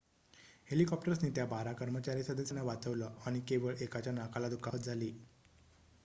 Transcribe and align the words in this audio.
हेलिकॉप्टर्सनी 0.67 1.29
त्या 1.31 1.45
बारा 1.47 1.73
कर्मचारी 1.73 2.23
सदस्यांना 2.23 2.63
वाचवलं 2.65 3.13
आणि 3.25 3.39
केवळ 3.47 3.75
एकाच्या 3.79 4.13
नाकाला 4.13 4.49
दुखापत 4.49 4.79
झाली 4.79 5.11